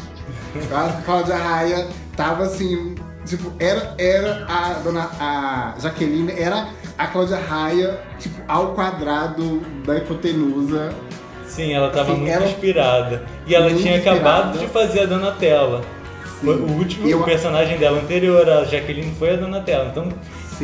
A 0.71 1.01
Cláudia 1.03 1.35
Raia 1.35 1.87
tava 2.15 2.43
assim, 2.43 2.95
tipo, 3.25 3.51
era, 3.59 3.95
era 3.97 4.45
a 4.47 4.73
dona 4.83 5.09
a 5.19 5.73
Jaqueline, 5.79 6.31
era 6.37 6.67
a 6.97 7.07
Cláudia 7.07 7.37
Raia, 7.37 7.99
tipo, 8.19 8.39
ao 8.47 8.73
quadrado 8.73 9.61
da 9.85 9.97
hipotenusa. 9.97 10.93
Sim, 11.47 11.73
ela 11.73 11.89
tava 11.89 12.11
Sim, 12.13 12.19
muito 12.21 12.31
ela- 12.33 12.45
inspirada. 12.47 13.23
E 13.47 13.55
ela 13.55 13.69
tinha 13.73 13.97
acabado 13.97 14.55
inspirada. 14.55 14.57
de 14.59 14.67
fazer 14.67 14.99
a 15.01 15.05
Donatella. 15.05 15.81
Foi 16.41 16.55
O 16.55 16.71
último 16.73 17.07
Eu- 17.07 17.23
personagem 17.23 17.77
dela 17.77 17.99
anterior, 17.99 18.47
a 18.49 18.65
Jaqueline, 18.65 19.15
foi 19.17 19.33
a 19.33 19.37
Donatella. 19.37 19.87
Então, 19.89 20.09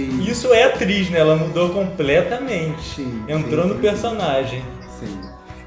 Sim. 0.08 0.24
isso 0.29 0.53
é 0.53 0.63
atriz, 0.63 1.10
né? 1.10 1.20
Ela 1.20 1.36
mudou 1.36 1.70
completamente. 1.70 2.96
Sim, 2.96 3.24
Entrou 3.27 3.63
sim, 3.63 3.70
no 3.70 3.75
personagem. 3.75 4.63
Sim. 5.00 5.20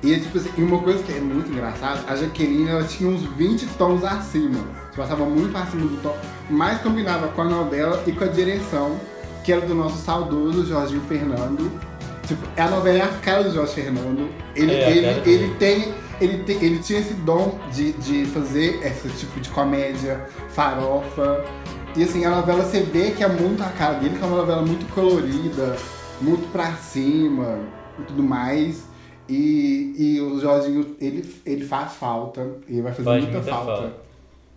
E, 0.02 0.18
tipo 0.18 0.36
assim, 0.38 0.50
uma 0.58 0.78
coisa 0.80 1.02
que 1.02 1.12
é 1.12 1.20
muito 1.20 1.50
engraçada, 1.50 2.00
a 2.08 2.16
Jaqueline 2.16 2.68
ela 2.68 2.82
tinha 2.84 3.08
uns 3.08 3.22
20 3.22 3.66
tons 3.78 4.02
acima. 4.02 4.58
Tipo, 4.58 4.96
Passava 4.96 5.24
muito 5.24 5.56
acima 5.56 5.86
do 5.86 5.96
tom. 6.02 6.16
Mas 6.50 6.80
combinava 6.80 7.28
com 7.28 7.42
a 7.42 7.44
novela 7.44 8.02
e 8.06 8.12
com 8.12 8.24
a 8.24 8.26
direção, 8.26 8.98
que 9.44 9.52
era 9.52 9.60
do 9.60 9.74
nosso 9.74 9.98
saudoso 10.04 10.66
Jorginho 10.66 11.02
Fernando. 11.08 11.70
Tipo, 12.26 12.42
a 12.60 12.68
novela 12.68 12.98
é 12.98 13.02
a 13.02 13.08
cara 13.08 13.44
do 13.44 13.52
Jorge 13.54 13.74
Fernando. 13.74 14.28
Ele, 14.56 14.72
É, 14.72 14.90
ele, 14.90 15.06
ele, 15.06 15.20
dele. 15.20 15.54
tem, 15.58 15.94
ele, 16.20 16.38
tem, 16.44 16.56
ele 16.62 16.78
tinha 16.80 16.98
esse 16.98 17.14
dom 17.14 17.58
de, 17.72 17.92
de 17.92 18.26
fazer 18.26 18.80
esse 18.84 19.08
tipo 19.10 19.38
de 19.40 19.50
comédia, 19.50 20.26
farofa. 20.50 21.44
E 21.94 22.02
assim, 22.02 22.24
a 22.24 22.30
novela 22.30 22.64
você 22.64 22.80
vê 22.82 23.10
que 23.10 23.22
é 23.22 23.28
muito 23.28 23.62
a 23.62 23.68
cara 23.68 23.98
dele, 23.98 24.16
que 24.16 24.22
é 24.22 24.26
uma 24.26 24.38
novela 24.38 24.62
muito 24.62 24.86
colorida, 24.94 25.76
muito 26.20 26.50
pra 26.50 26.74
cima 26.76 27.58
e 27.98 28.02
tudo 28.04 28.22
mais. 28.22 28.84
E, 29.28 29.94
e 29.98 30.20
o 30.20 30.40
Jorginho, 30.40 30.96
ele, 31.00 31.34
ele 31.44 31.64
faz 31.64 31.92
falta, 31.94 32.40
ele 32.66 32.82
vai 32.82 32.92
fazer 32.92 33.04
Faz 33.04 33.22
muita, 33.22 33.38
muita 33.38 33.50
falta, 33.50 33.76
falta. 33.82 33.96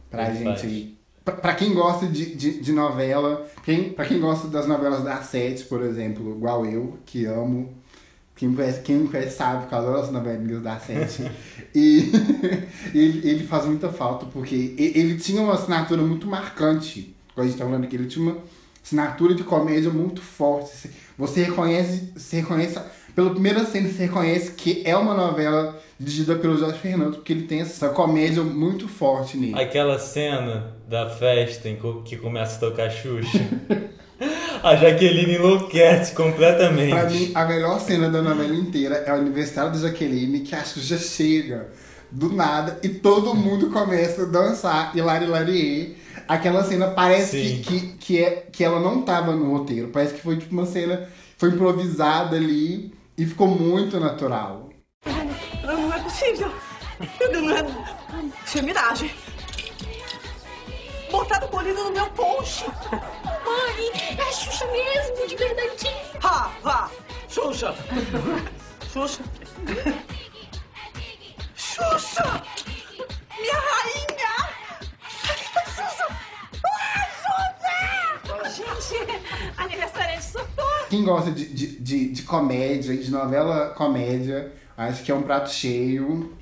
pra 0.10 0.30
Ele 0.30 0.38
gente. 0.40 0.62
faz. 0.62 0.96
Pra, 1.26 1.36
pra 1.36 1.56
quem 1.56 1.74
gosta 1.74 2.08
de, 2.08 2.36
de, 2.36 2.60
de 2.62 2.72
novela, 2.72 3.46
quem, 3.64 3.92
pra 3.94 4.06
quem 4.06 4.20
gosta 4.20 4.48
das 4.48 4.68
novelas 4.68 5.04
da 5.04 5.22
Sete, 5.22 5.66
por 5.66 5.82
exemplo, 5.82 6.32
igual 6.38 6.66
eu, 6.66 6.98
que 7.06 7.26
amo. 7.26 7.74
Quem 8.36 8.50
me 8.50 8.56
conhece, 8.56 8.82
quem 8.82 8.98
me 8.98 9.08
conhece 9.08 9.38
sabe 9.38 9.66
que 9.68 9.74
eu 9.74 9.78
adoro 9.80 10.00
as 10.02 10.12
novelinhas 10.12 10.62
da 10.64 10.80
Sete. 10.80 11.30
e 11.76 12.12
ele, 12.94 13.28
ele 13.30 13.44
faz 13.48 13.66
muita 13.66 13.90
falta, 13.92 14.26
porque 14.28 14.74
ele 14.78 15.18
tinha 15.18 15.42
uma 15.42 15.54
assinatura 15.54 16.02
muito 16.02 16.28
marcante. 16.28 17.15
A 17.38 17.44
gente 17.44 17.58
tá 17.58 17.66
falando 17.66 17.84
aqui, 17.84 17.96
ele 17.96 18.08
tinha 18.08 18.24
uma 18.26 18.38
assinatura 18.84 19.34
de 19.36 19.44
comédia 19.44 19.90
muito 19.90 20.22
forte. 20.22 20.70
Você- 20.76 20.90
Você 21.18 21.44
reconhece, 21.44 22.12
você 22.16 22.38
reconhece, 22.42 22.78
pela 23.16 23.30
primeira 23.30 23.64
cena, 23.66 23.88
você 23.88 24.04
reconhece 24.04 24.52
que 24.52 24.82
é 24.86 24.96
uma 24.98 25.14
novela 25.14 25.80
dirigida 25.98 26.36
pelo 26.36 26.58
Jorge 26.58 26.78
Fernando, 26.78 27.16
porque 27.16 27.32
ele 27.32 27.44
tem 27.44 27.62
essa 27.62 27.88
comédia 27.90 28.44
muito 28.44 28.86
forte 28.90 29.38
nele. 29.38 29.58
Aquela 29.58 29.98
cena 29.98 30.76
da 30.90 31.10
festa 31.10 31.70
em 31.70 31.78
que 32.04 32.18
começa 32.18 32.58
a 32.58 32.60
tocar 32.60 32.90
Xuxa. 32.90 33.40
a 34.62 34.76
Jaqueline 34.76 35.36
enlouquece 35.36 36.14
completamente. 36.14 36.90
Pra 36.92 37.10
mim, 37.10 37.32
a 37.34 37.46
melhor 37.46 37.80
cena 37.80 38.10
da 38.10 38.22
novela 38.22 38.54
inteira 38.54 38.96
é 39.08 39.12
o 39.14 39.16
aniversário 39.16 39.72
da 39.72 39.80
Jaqueline, 39.80 40.42
que 40.42 40.54
a 40.54 40.64
Xuxa 40.64 40.98
chega 40.98 41.70
do 42.12 42.32
nada 42.34 42.78
e 42.84 42.90
todo 42.90 43.34
mundo 43.34 43.70
começa 43.70 44.24
a 44.24 44.26
dançar 44.26 44.92
e 44.96 45.02
lari 45.02 45.26
lari. 45.26 45.98
Aquela 46.28 46.64
cena 46.64 46.92
parece 46.92 47.42
Sim. 47.42 47.62
que, 47.62 47.80
que, 47.80 47.98
que, 47.98 48.24
é, 48.24 48.32
que 48.52 48.64
ela 48.64 48.80
não 48.80 49.02
tava 49.02 49.36
no 49.36 49.52
roteiro. 49.52 49.90
Parece 49.90 50.16
que 50.16 50.22
foi 50.22 50.38
tipo 50.38 50.54
uma 50.54 50.66
cena, 50.66 51.08
foi 51.38 51.50
improvisada 51.50 52.36
ali 52.36 52.94
e 53.18 53.26
ficou 53.26 53.48
muito 53.48 54.00
natural. 54.00 54.70
Não, 55.64 55.82
não 55.82 55.94
é 55.94 56.00
possível. 56.00 56.52
Não 57.32 57.50
é... 57.56 57.66
Isso 58.46 58.60
é 58.60 58.62
miragem. 58.62 59.12
Botaram 61.12 61.48
colina 61.48 61.84
no 61.84 61.92
meu 61.92 62.10
post. 62.12 62.66
Mãe, 62.92 64.18
é 64.18 64.22
a 64.22 64.32
Xuxa 64.32 64.66
mesmo, 64.68 65.28
de 65.28 65.36
verdade. 65.36 65.96
Vá, 66.20 66.52
vá. 66.64 66.92
Xuxa. 67.30 67.76
Xuxa. 68.92 69.24
Xuxa! 71.56 72.44
Quem 80.96 81.04
gosta 81.04 81.30
de, 81.30 81.46
de, 81.46 81.68
de, 81.78 82.10
de 82.14 82.24
comédia 82.24 82.94
e 82.94 82.98
de 82.98 83.12
novela 83.12 83.72
comédia, 83.72 84.54
acho 84.78 85.04
que 85.04 85.12
é 85.12 85.16
um 85.16 85.24
prato 85.24 85.50
cheio. 85.52 86.34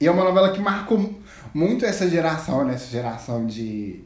E 0.00 0.06
é 0.06 0.10
uma 0.12 0.22
novela 0.22 0.52
que 0.52 0.60
marcou 0.60 1.12
muito 1.52 1.84
essa 1.84 2.08
geração, 2.08 2.64
né? 2.64 2.74
Essa 2.74 2.88
geração 2.88 3.44
de, 3.44 4.04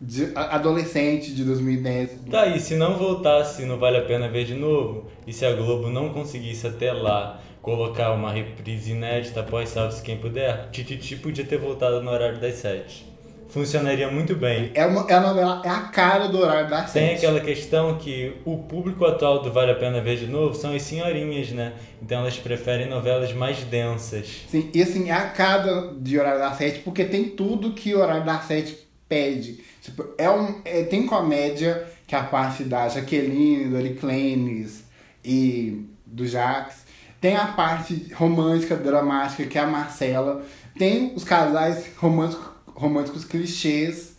de 0.00 0.30
adolescente 0.36 1.34
de 1.34 1.42
2010. 1.42 2.26
Tá 2.30 2.42
aí, 2.42 2.60
se 2.60 2.76
não 2.76 2.96
voltasse, 2.96 3.64
não 3.64 3.76
vale 3.76 3.96
a 3.96 4.04
pena 4.04 4.28
ver 4.28 4.44
de 4.44 4.54
novo. 4.54 5.10
E 5.26 5.32
se 5.32 5.44
a 5.44 5.52
Globo 5.52 5.90
não 5.90 6.10
conseguisse 6.10 6.68
até 6.68 6.92
lá 6.92 7.40
colocar 7.60 8.12
uma 8.12 8.30
reprise 8.30 8.92
inédita 8.92 9.40
após 9.40 9.70
Salve-se 9.70 10.00
Quem 10.00 10.16
Puder, 10.16 10.70
Tititi 10.70 11.16
podia 11.16 11.44
ter 11.44 11.58
voltado 11.58 12.00
no 12.00 12.10
horário 12.12 12.38
das 12.38 12.54
sete. 12.54 13.04
Funcionaria 13.48 14.10
muito 14.10 14.36
bem. 14.36 14.70
É, 14.74 14.84
uma, 14.84 15.06
é 15.10 15.14
a 15.14 15.20
novela, 15.20 15.62
é 15.64 15.68
a 15.70 15.80
cara 15.80 16.28
do 16.28 16.38
horário 16.38 16.68
da 16.68 16.82
Tem 16.82 17.08
sete. 17.08 17.16
aquela 17.26 17.40
questão 17.40 17.96
que 17.96 18.34
o 18.44 18.58
público 18.58 19.04
atual 19.06 19.40
do 19.40 19.50
Vale 19.50 19.70
a 19.72 19.74
Pena 19.74 20.00
Ver 20.02 20.18
de 20.18 20.26
Novo 20.26 20.54
são 20.54 20.74
as 20.74 20.82
senhorinhas, 20.82 21.50
né? 21.52 21.72
Então 22.02 22.20
elas 22.20 22.36
preferem 22.36 22.88
novelas 22.88 23.32
mais 23.32 23.58
densas. 23.64 24.42
Sim, 24.50 24.68
e 24.74 24.82
assim, 24.82 25.08
é 25.08 25.14
a 25.14 25.28
cara 25.30 25.92
de 25.98 26.18
horário 26.18 26.40
da 26.40 26.52
sete, 26.52 26.80
porque 26.80 27.04
tem 27.06 27.24
tudo 27.30 27.72
que 27.72 27.94
o 27.94 28.00
horário 28.00 28.24
da 28.24 28.38
sete 28.40 28.86
pede. 29.08 29.60
Tipo, 29.80 30.04
é 30.18 30.28
um, 30.30 30.60
é- 30.64 30.82
tem 30.82 31.06
comédia, 31.06 31.86
que 32.06 32.14
é 32.14 32.18
a 32.18 32.24
parte 32.24 32.64
da 32.64 32.86
Jaqueline, 32.88 33.64
do 33.70 33.78
Eric 33.78 33.94
Clenis 34.00 34.84
e 35.24 35.86
do 36.04 36.26
Jax. 36.26 36.84
Tem 37.20 37.34
a 37.34 37.46
parte 37.46 38.12
romântica, 38.14 38.76
dramática, 38.76 39.44
que 39.46 39.56
é 39.58 39.62
a 39.62 39.66
Marcela. 39.66 40.42
Tem 40.78 41.12
os 41.16 41.24
casais 41.24 41.86
românticos, 41.96 42.46
românticos 42.78 43.24
clichês. 43.24 44.16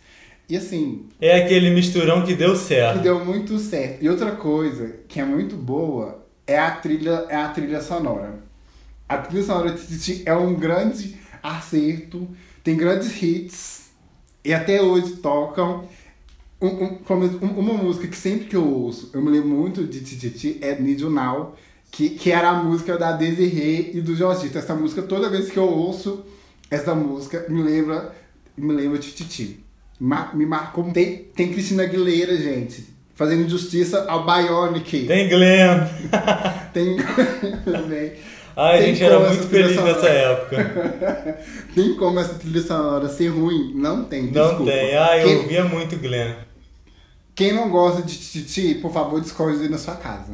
E 0.48 0.56
assim, 0.56 1.06
É 1.20 1.44
aquele 1.44 1.70
misturão 1.70 2.24
que 2.24 2.34
deu 2.34 2.52
que 2.52 2.58
certo. 2.58 3.00
deu 3.00 3.24
muito 3.24 3.58
certo. 3.58 4.02
E 4.04 4.08
outra 4.08 4.32
coisa 4.32 4.96
que 5.08 5.20
é 5.20 5.24
muito 5.24 5.56
boa 5.56 6.24
é 6.46 6.58
a 6.58 6.72
trilha, 6.72 7.26
é 7.28 7.36
a 7.36 7.48
trilha 7.48 7.80
sonora. 7.80 8.40
A 9.08 9.18
trilha 9.18 9.44
sonora 9.44 9.70
de 9.72 9.86
Titi 9.86 10.22
é 10.26 10.34
um 10.34 10.54
grande 10.54 11.16
acerto, 11.42 12.28
tem 12.64 12.76
grandes 12.76 13.20
hits 13.22 13.90
e 14.44 14.52
até 14.52 14.82
hoje 14.82 15.16
tocam. 15.16 15.84
Um, 16.60 16.66
um, 16.68 16.98
um- 17.42 17.58
uma 17.58 17.74
música 17.74 18.06
que 18.06 18.16
sempre 18.16 18.46
que 18.46 18.56
eu 18.56 18.66
ouço, 18.68 19.10
eu 19.14 19.22
me 19.22 19.30
lembro 19.30 19.48
muito 19.48 19.84
de 19.86 20.00
Titi 20.00 20.58
é 20.60 20.78
Need 20.78 21.02
You 21.02 21.10
Now, 21.10 21.54
que, 21.90 22.10
que 22.10 22.30
era 22.30 22.50
a 22.50 22.62
música 22.62 22.98
da 22.98 23.12
Desirê 23.12 23.92
e 23.94 24.00
do 24.02 24.14
Jorgito. 24.14 24.58
Essa 24.58 24.74
música, 24.74 25.00
toda 25.02 25.30
vez 25.30 25.50
que 25.50 25.56
eu 25.58 25.64
ouço 25.68 26.24
essa 26.70 26.94
música, 26.94 27.46
me 27.48 27.62
lembra, 27.62 28.14
me 28.60 28.74
lembra 28.74 28.98
de 28.98 29.10
Titi. 29.12 29.60
Ma- 29.98 30.30
me 30.34 30.46
marcou. 30.46 30.84
Tem, 30.92 31.16
tem 31.34 31.52
Cristina 31.52 31.82
Aguilera, 31.82 32.36
gente, 32.36 32.84
fazendo 33.14 33.48
justiça 33.48 34.04
ao 34.08 34.24
Bionic. 34.24 35.06
Tem 35.06 35.28
Glenn. 35.28 35.86
Tem 36.72 36.96
também. 37.64 38.12
Ai, 38.56 38.74
a 38.74 38.78
Tem 38.82 38.86
gente 38.94 39.04
era 39.04 39.20
muito 39.20 39.46
feliz 39.48 39.74
sonora. 39.74 39.94
nessa 39.94 40.08
época. 40.08 41.38
Tem 41.74 41.94
como 41.94 42.18
essa 42.20 42.34
trilha 42.34 42.60
sonora 42.62 43.08
ser 43.08 43.28
ruim? 43.28 43.72
Não 43.74 44.04
tem, 44.04 44.24
Não 44.24 44.32
desculpa. 44.48 44.72
tem. 44.72 44.96
Ai, 44.96 45.22
eu 45.22 45.26
quem, 45.26 45.36
ouvia 45.38 45.64
muito 45.64 45.96
Glenn. 45.96 46.34
quem 47.34 47.52
não 47.54 47.70
gosta 47.70 48.02
de 48.02 48.16
Titi, 48.16 48.74
por 48.76 48.92
favor, 48.92 49.20
discorde 49.20 49.68
na 49.68 49.78
sua 49.78 49.94
casa. 49.96 50.32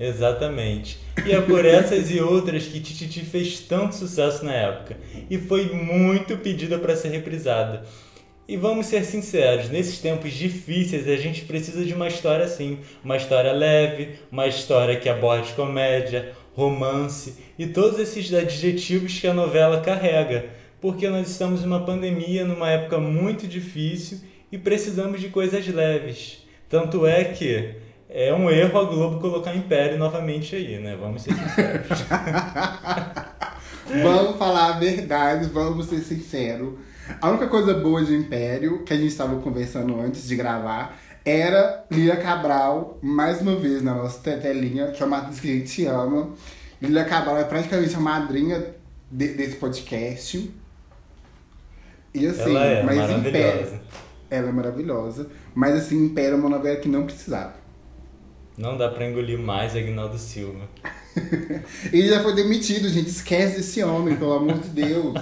Exatamente. 0.00 0.98
E 1.26 1.32
é 1.32 1.40
por 1.42 1.66
essas 1.66 2.10
e 2.10 2.18
outras 2.20 2.66
que 2.66 2.80
Tititi 2.80 3.20
fez 3.20 3.60
tanto 3.60 3.94
sucesso 3.94 4.42
na 4.46 4.54
época 4.54 4.96
e 5.28 5.36
foi 5.36 5.66
muito 5.74 6.38
pedida 6.38 6.78
para 6.78 6.96
ser 6.96 7.10
reprisada. 7.10 7.84
E 8.48 8.56
vamos 8.56 8.86
ser 8.86 9.04
sinceros, 9.04 9.68
nesses 9.68 9.98
tempos 9.98 10.32
difíceis 10.32 11.06
a 11.06 11.16
gente 11.16 11.42
precisa 11.42 11.84
de 11.84 11.92
uma 11.92 12.08
história 12.08 12.46
assim, 12.46 12.78
uma 13.04 13.16
história 13.16 13.52
leve, 13.52 14.16
uma 14.32 14.48
história 14.48 14.98
que 14.98 15.08
aborde 15.08 15.52
comédia, 15.52 16.32
romance 16.54 17.34
e 17.58 17.66
todos 17.66 18.00
esses 18.00 18.32
adjetivos 18.34 19.20
que 19.20 19.28
a 19.28 19.34
novela 19.34 19.82
carrega, 19.82 20.46
porque 20.80 21.08
nós 21.08 21.30
estamos 21.30 21.62
numa 21.62 21.84
pandemia, 21.84 22.44
numa 22.44 22.70
época 22.70 22.98
muito 22.98 23.46
difícil 23.46 24.18
e 24.50 24.58
precisamos 24.58 25.20
de 25.20 25.28
coisas 25.28 25.68
leves. 25.68 26.44
Tanto 26.68 27.06
é 27.06 27.22
que 27.22 27.74
é 28.12 28.34
um 28.34 28.50
erro 28.50 28.78
a 28.78 28.84
Globo 28.84 29.20
colocar 29.20 29.54
Império 29.54 29.96
novamente 29.96 30.56
aí, 30.56 30.78
né? 30.80 30.96
Vamos 31.00 31.22
ser 31.22 31.32
sinceros. 31.32 32.00
vamos 34.02 34.36
falar 34.36 34.74
a 34.74 34.78
verdade, 34.78 35.48
vamos 35.48 35.86
ser 35.86 36.00
sinceros. 36.00 36.74
A 37.20 37.28
única 37.28 37.46
coisa 37.46 37.72
boa 37.74 38.04
de 38.04 38.14
Império, 38.14 38.84
que 38.84 38.92
a 38.92 38.96
gente 38.96 39.08
estava 39.08 39.40
conversando 39.40 39.98
antes 40.00 40.26
de 40.26 40.34
gravar, 40.34 40.98
era 41.24 41.84
Lília 41.90 42.16
Cabral, 42.16 42.98
mais 43.00 43.40
uma 43.40 43.54
vez 43.56 43.80
na 43.80 43.94
nossa 43.94 44.18
tetelinha, 44.20 44.88
que 44.88 45.00
é 45.02 45.06
uma 45.06 45.18
atriz 45.18 45.38
que 45.38 45.48
a 45.48 45.54
gente 45.54 45.86
ama. 45.86 46.30
Lília 46.82 47.04
Cabral 47.04 47.38
é 47.38 47.44
praticamente 47.44 47.94
a 47.94 48.00
madrinha 48.00 48.74
de, 49.08 49.28
desse 49.28 49.56
podcast. 49.56 50.50
E 52.12 52.26
assim, 52.26 52.50
Ela 52.50 52.64
é 52.64 52.82
mas 52.82 52.96
maravilhosa. 52.96 53.28
Império. 53.28 53.80
Ela 54.30 54.48
é 54.48 54.52
maravilhosa. 54.52 55.30
Mas 55.54 55.76
assim, 55.76 56.06
Império 56.06 56.34
é 56.34 56.36
uma 56.36 56.48
novela 56.48 56.76
que 56.76 56.88
não 56.88 57.04
precisava. 57.04 57.59
Não 58.56 58.76
dá 58.76 58.88
pra 58.88 59.08
engolir 59.08 59.38
mais 59.38 59.74
Agnaldo 59.74 60.18
Silva. 60.18 60.68
Ele 61.92 62.08
já 62.08 62.22
foi 62.22 62.34
demitido, 62.34 62.88
gente. 62.88 63.08
Esquece 63.08 63.60
esse 63.60 63.82
homem, 63.82 64.16
pelo 64.16 64.32
amor 64.32 64.58
de 64.58 64.68
Deus. 64.68 65.20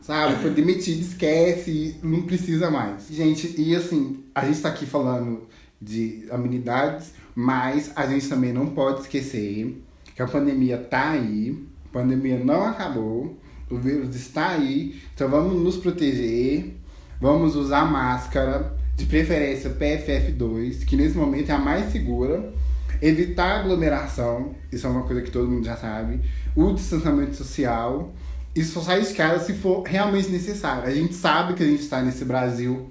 Sabe? 0.00 0.36
Foi 0.36 0.50
demitido, 0.50 1.00
esquece, 1.00 1.96
não 2.02 2.22
precisa 2.22 2.70
mais. 2.70 3.08
Gente, 3.08 3.54
e 3.60 3.74
assim, 3.74 4.22
a 4.34 4.44
gente 4.44 4.60
tá 4.60 4.68
aqui 4.68 4.86
falando 4.86 5.48
de 5.82 6.26
amenidades, 6.30 7.12
mas 7.34 7.90
a 7.96 8.06
gente 8.06 8.28
também 8.28 8.52
não 8.52 8.66
pode 8.66 9.00
esquecer 9.00 9.82
que 10.14 10.22
a 10.22 10.26
pandemia 10.26 10.78
tá 10.78 11.10
aí, 11.10 11.66
a 11.86 11.92
pandemia 11.92 12.38
não 12.38 12.64
acabou, 12.64 13.36
o 13.70 13.76
vírus 13.76 14.14
está 14.14 14.50
aí, 14.50 15.00
então 15.14 15.28
vamos 15.28 15.60
nos 15.60 15.76
proteger, 15.76 16.74
vamos 17.20 17.56
usar 17.56 17.84
máscara, 17.84 18.75
de 18.96 19.04
preferência 19.04 19.70
PFF2, 19.70 20.84
que 20.84 20.96
nesse 20.96 21.16
momento 21.16 21.50
é 21.50 21.52
a 21.52 21.58
mais 21.58 21.92
segura. 21.92 22.52
Evitar 23.00 23.60
aglomeração, 23.60 24.54
isso 24.72 24.86
é 24.86 24.90
uma 24.90 25.02
coisa 25.02 25.20
que 25.20 25.30
todo 25.30 25.48
mundo 25.48 25.66
já 25.66 25.76
sabe. 25.76 26.20
O 26.56 26.72
distanciamento 26.72 27.36
social. 27.36 28.14
E 28.54 28.64
só 28.64 28.80
sair 28.80 29.04
de 29.04 29.12
casa 29.12 29.44
se 29.44 29.52
for 29.52 29.82
realmente 29.82 30.30
necessário. 30.30 30.84
A 30.84 30.90
gente 30.90 31.12
sabe 31.14 31.52
que 31.52 31.62
a 31.62 31.66
gente 31.66 31.82
está 31.82 32.00
nesse 32.00 32.24
Brasil 32.24 32.86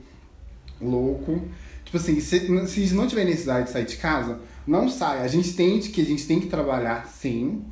louco. 0.80 1.42
Tipo 1.84 1.98
assim, 1.98 2.20
se, 2.20 2.68
se 2.68 2.94
não 2.94 3.08
tiver 3.08 3.26
necessidade 3.26 3.66
de 3.66 3.72
sair 3.72 3.86
de 3.86 3.98
casa, 3.98 4.40
não 4.68 4.88
sai. 4.88 5.24
A 5.24 5.28
gente 5.28 5.50
entende 5.50 5.90
que 5.90 6.02
a 6.02 6.06
gente 6.06 6.28
tem 6.28 6.40
que 6.40 6.48
trabalhar 6.48 7.08
sim. 7.08 7.64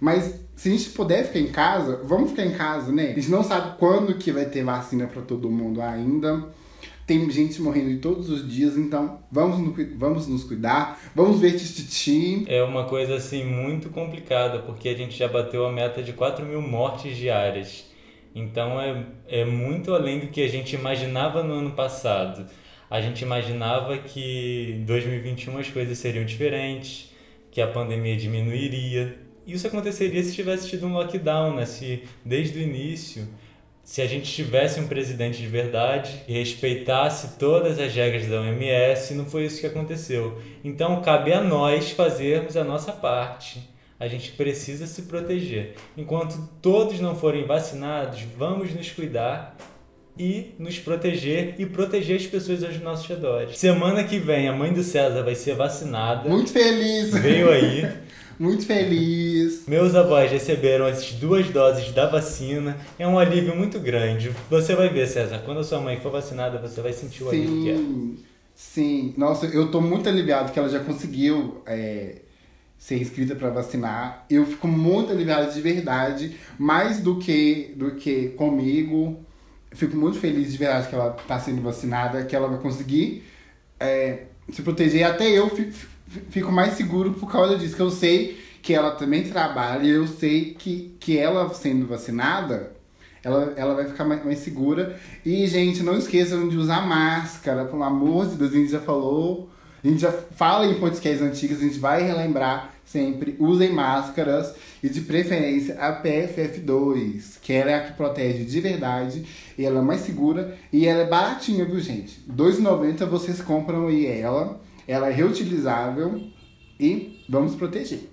Mas 0.00 0.34
se 0.56 0.68
a 0.68 0.72
gente 0.72 0.90
puder 0.90 1.26
ficar 1.26 1.40
em 1.40 1.52
casa, 1.52 2.00
vamos 2.04 2.30
ficar 2.30 2.46
em 2.46 2.52
casa, 2.52 2.90
né? 2.90 3.10
A 3.10 3.14
gente 3.14 3.30
não 3.30 3.44
sabe 3.44 3.76
quando 3.78 4.14
que 4.14 4.32
vai 4.32 4.46
ter 4.46 4.64
vacina 4.64 5.06
para 5.06 5.20
todo 5.20 5.50
mundo 5.50 5.82
ainda. 5.82 6.48
Tem 7.06 7.28
gente 7.30 7.60
morrendo 7.60 8.00
todos 8.00 8.30
os 8.30 8.48
dias, 8.48 8.76
então 8.76 9.20
vamos, 9.30 9.58
no, 9.58 9.98
vamos 9.98 10.28
nos 10.28 10.44
cuidar, 10.44 11.00
vamos 11.14 11.40
ver 11.40 11.52
tititi. 11.52 12.44
É 12.46 12.62
uma 12.62 12.84
coisa 12.84 13.16
assim 13.16 13.44
muito 13.44 13.90
complicada, 13.90 14.60
porque 14.60 14.88
a 14.88 14.94
gente 14.94 15.18
já 15.18 15.26
bateu 15.26 15.66
a 15.66 15.72
meta 15.72 16.02
de 16.02 16.12
4 16.12 16.46
mil 16.46 16.62
mortes 16.62 17.16
diárias. 17.16 17.90
Então 18.34 18.80
é, 18.80 19.04
é 19.28 19.44
muito 19.44 19.92
além 19.92 20.20
do 20.20 20.28
que 20.28 20.42
a 20.42 20.48
gente 20.48 20.74
imaginava 20.76 21.42
no 21.42 21.54
ano 21.54 21.72
passado. 21.72 22.46
A 22.88 23.00
gente 23.00 23.22
imaginava 23.22 23.98
que 23.98 24.76
em 24.78 24.84
2021 24.84 25.58
as 25.58 25.68
coisas 25.68 25.98
seriam 25.98 26.24
diferentes, 26.24 27.10
que 27.50 27.60
a 27.60 27.66
pandemia 27.66 28.16
diminuiria. 28.16 29.18
Isso 29.46 29.66
aconteceria 29.66 30.22
se 30.22 30.34
tivesse 30.34 30.68
tido 30.68 30.86
um 30.86 30.92
lockdown, 30.92 31.54
né? 31.56 31.66
Se 31.66 32.04
desde 32.24 32.58
o 32.58 32.62
início 32.62 33.26
se 33.92 34.00
a 34.00 34.06
gente 34.06 34.32
tivesse 34.32 34.80
um 34.80 34.86
presidente 34.86 35.36
de 35.36 35.46
verdade 35.46 36.22
e 36.26 36.32
respeitasse 36.32 37.36
todas 37.38 37.78
as 37.78 37.94
regras 37.94 38.26
da 38.26 38.40
OMS, 38.40 39.12
não 39.12 39.26
foi 39.26 39.44
isso 39.44 39.60
que 39.60 39.66
aconteceu. 39.66 40.40
Então 40.64 41.02
cabe 41.02 41.30
a 41.30 41.42
nós 41.42 41.90
fazermos 41.90 42.56
a 42.56 42.64
nossa 42.64 42.90
parte. 42.90 43.68
A 44.00 44.08
gente 44.08 44.32
precisa 44.32 44.86
se 44.86 45.02
proteger. 45.02 45.74
Enquanto 45.94 46.48
todos 46.62 47.00
não 47.00 47.14
forem 47.14 47.44
vacinados, 47.44 48.20
vamos 48.34 48.74
nos 48.74 48.90
cuidar 48.90 49.58
e 50.18 50.54
nos 50.58 50.78
proteger 50.78 51.56
e 51.58 51.66
proteger 51.66 52.16
as 52.16 52.26
pessoas 52.26 52.64
aos 52.64 52.80
nossos 52.80 53.06
redores. 53.06 53.58
Semana 53.58 54.04
que 54.04 54.18
vem 54.18 54.48
a 54.48 54.54
mãe 54.54 54.72
do 54.72 54.82
César 54.82 55.22
vai 55.22 55.34
ser 55.34 55.54
vacinada. 55.54 56.30
Muito 56.30 56.50
feliz! 56.50 57.10
Veio 57.10 57.50
aí. 57.50 57.86
Muito 58.42 58.66
feliz. 58.66 59.68
Meus 59.68 59.94
avós 59.94 60.28
receberam 60.28 60.84
as 60.84 61.12
duas 61.12 61.48
doses 61.48 61.92
da 61.92 62.08
vacina. 62.08 62.76
É 62.98 63.06
um 63.06 63.16
alívio 63.16 63.54
muito 63.54 63.78
grande. 63.78 64.34
Você 64.50 64.74
vai 64.74 64.88
ver, 64.88 65.06
César, 65.06 65.38
quando 65.44 65.60
a 65.60 65.62
sua 65.62 65.78
mãe 65.78 66.00
for 66.00 66.10
vacinada, 66.10 66.58
você 66.58 66.80
vai 66.80 66.92
sentir 66.92 67.22
o 67.22 67.28
alívio 67.28 67.62
que 67.62 67.70
é. 67.70 67.76
Sim, 67.76 68.18
sim. 68.52 69.14
Nossa, 69.16 69.46
eu 69.46 69.70
tô 69.70 69.80
muito 69.80 70.08
aliviado 70.08 70.50
que 70.50 70.58
ela 70.58 70.68
já 70.68 70.80
conseguiu 70.80 71.62
é, 71.64 72.16
ser 72.76 73.00
inscrita 73.00 73.36
para 73.36 73.48
vacinar. 73.48 74.26
Eu 74.28 74.44
fico 74.44 74.66
muito 74.66 75.12
aliviado 75.12 75.54
de 75.54 75.60
verdade, 75.60 76.36
mais 76.58 76.98
do 76.98 77.20
que, 77.20 77.72
do 77.76 77.92
que 77.92 78.30
comigo. 78.30 79.24
Fico 79.70 79.96
muito 79.96 80.18
feliz 80.18 80.50
de 80.50 80.58
verdade 80.58 80.88
que 80.88 80.96
ela 80.96 81.10
tá 81.10 81.38
sendo 81.38 81.62
vacinada, 81.62 82.24
que 82.24 82.34
ela 82.34 82.48
vai 82.48 82.58
conseguir 82.58 83.22
é, 83.78 84.24
se 84.50 84.62
proteger. 84.62 85.04
Até 85.04 85.30
eu 85.30 85.48
fico, 85.48 85.91
fico 86.30 86.52
mais 86.52 86.74
seguro 86.74 87.12
por 87.12 87.30
causa 87.30 87.56
disso, 87.56 87.76
que 87.76 87.82
eu 87.82 87.90
sei 87.90 88.40
que 88.62 88.72
ela 88.72 88.92
também 88.92 89.24
trabalha 89.24 89.82
e 89.84 89.90
eu 89.90 90.06
sei 90.06 90.54
que, 90.54 90.94
que 91.00 91.18
ela 91.18 91.52
sendo 91.52 91.86
vacinada, 91.86 92.72
ela, 93.24 93.52
ela 93.56 93.74
vai 93.74 93.86
ficar 93.86 94.04
mais, 94.04 94.24
mais 94.24 94.38
segura. 94.38 94.98
E, 95.24 95.46
gente, 95.46 95.82
não 95.82 95.96
esqueçam 95.96 96.48
de 96.48 96.56
usar 96.56 96.86
máscara, 96.86 97.64
pelo 97.64 97.82
amor 97.82 98.28
de 98.28 98.36
Deus, 98.36 98.52
a 98.52 98.56
gente 98.56 98.70
já 98.70 98.80
falou, 98.80 99.50
a 99.82 99.88
gente 99.88 100.00
já 100.00 100.12
fala 100.12 100.66
em 100.66 100.74
podcasts 100.74 101.22
antigos, 101.22 101.58
a 101.58 101.62
gente 101.62 101.78
vai 101.78 102.02
relembrar 102.02 102.72
sempre, 102.84 103.34
usem 103.38 103.72
máscaras 103.72 104.54
e 104.82 104.88
de 104.88 105.00
preferência 105.00 105.76
a 105.80 106.02
PFF2, 106.02 107.38
que 107.40 107.52
ela 107.52 107.70
é 107.70 107.74
a 107.74 107.80
que 107.80 107.92
protege 107.94 108.44
de 108.44 108.60
verdade, 108.60 109.24
e 109.56 109.64
ela 109.64 109.80
é 109.80 109.82
mais 109.82 110.02
segura 110.02 110.56
e 110.72 110.86
ela 110.86 111.02
é 111.02 111.06
baratinha, 111.06 111.64
viu, 111.64 111.80
gente? 111.80 112.20
R$ 112.28 112.34
2,90 112.36 113.06
vocês 113.06 113.40
compram 113.40 113.86
aí 113.86 114.06
ela. 114.06 114.60
Ela 114.86 115.08
é 115.08 115.12
reutilizável 115.12 116.28
e 116.78 117.24
vamos 117.28 117.54
proteger. 117.54 118.08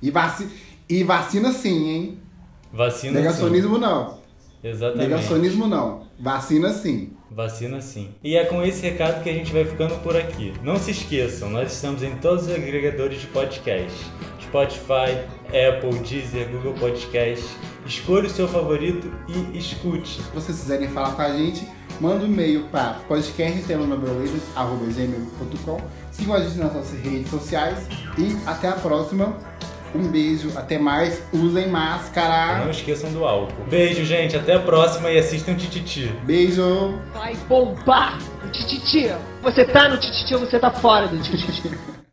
E, 0.00 0.10
vaci 0.10 0.48
e 0.88 1.02
vacina 1.02 1.52
sim, 1.52 1.88
hein? 1.88 2.18
Vacina 2.72 3.20
Negacionismo 3.20 3.74
sim. 3.76 3.80
não. 3.80 4.18
Exatamente. 4.62 5.08
Negacionismo 5.08 5.66
não. 5.66 6.06
Vacina 6.18 6.72
sim. 6.72 7.12
Vacina 7.30 7.80
sim. 7.80 8.10
E 8.22 8.36
é 8.36 8.44
com 8.44 8.62
esse 8.62 8.80
recado 8.82 9.22
que 9.22 9.28
a 9.28 9.32
gente 9.32 9.52
vai 9.52 9.64
ficando 9.64 10.00
por 10.02 10.16
aqui. 10.16 10.52
Não 10.62 10.76
se 10.76 10.92
esqueçam, 10.92 11.50
nós 11.50 11.72
estamos 11.72 12.02
em 12.02 12.16
todos 12.16 12.46
os 12.46 12.54
agregadores 12.54 13.20
de 13.20 13.26
podcast. 13.28 13.98
Spotify, 14.40 15.18
Apple, 15.48 15.98
Deezer, 16.00 16.48
Google 16.48 16.74
Podcast. 16.74 17.44
Escolha 17.86 18.26
o 18.26 18.30
seu 18.30 18.46
favorito 18.46 19.10
e 19.28 19.58
escute. 19.58 20.22
Se 20.22 20.30
vocês 20.30 20.58
quiserem 20.60 20.88
falar 20.88 21.14
com 21.16 21.22
a 21.22 21.36
gente, 21.36 21.68
manda 22.00 22.24
um 22.24 22.28
e-mail 22.28 22.64
para 22.70 23.00
podcasttelonobroleiros.com 23.08 25.80
Sigam 26.10 26.34
a 26.34 26.40
gente 26.40 26.58
nas 26.58 26.72
nossas 26.72 26.98
redes 27.00 27.30
sociais 27.30 27.78
e 28.16 28.36
até 28.46 28.68
a 28.68 28.72
próxima. 28.72 29.36
Um 29.94 30.08
beijo, 30.08 30.50
até 30.56 30.76
mais. 30.76 31.22
Usem 31.32 31.68
máscara. 31.68 32.64
Não 32.64 32.70
esqueçam 32.70 33.12
do 33.12 33.24
álcool. 33.24 33.64
Beijo, 33.70 34.04
gente. 34.04 34.36
Até 34.36 34.54
a 34.54 34.60
próxima 34.60 35.10
e 35.10 35.18
assistam 35.18 35.54
Tititi. 35.54 36.12
Beijo. 36.24 36.98
Vai 37.12 37.36
bombar 37.48 38.18
o 38.44 38.48
tititi. 38.48 39.12
Você 39.42 39.64
tá 39.64 39.88
no 39.88 39.96
tititi 39.96 40.34
ou 40.34 40.40
você 40.40 40.58
tá 40.58 40.70
fora 40.70 41.06
do 41.06 41.18
tititi? 41.18 41.70